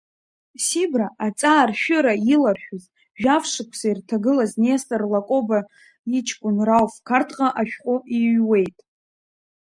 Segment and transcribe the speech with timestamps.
[0.65, 2.83] Сибра аҵааршәыра иларшәыз,
[3.19, 5.59] жәаф шықәса ирҭагылаз Нестор Лакоба
[6.17, 8.77] иҷкәын Рауф Қарҭҟа ашәҟәы иҩҩуеит…